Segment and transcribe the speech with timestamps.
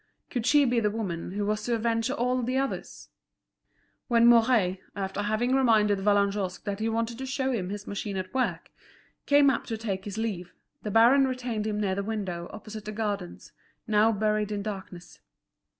[0.31, 3.09] Could she be the woman who was to avenge all the others?
[4.07, 8.33] When Mouret, after having reminded Vallagnosc that he wanted to show him his machine at
[8.33, 8.71] work,
[9.27, 12.91] came up to take his leave, the baron retained him near the window opposite the
[12.91, 13.51] gardens,
[13.85, 15.19] now buried in darkness.